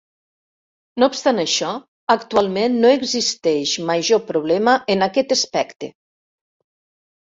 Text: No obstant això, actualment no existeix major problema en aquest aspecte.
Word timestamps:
No 1.03 1.09
obstant 1.11 1.41
això, 1.43 1.73
actualment 2.15 2.81
no 2.87 2.95
existeix 2.95 3.77
major 3.93 4.25
problema 4.35 4.79
en 4.99 5.11
aquest 5.13 5.41
aspecte. 5.41 5.97